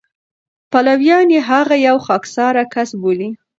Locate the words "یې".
1.35-1.41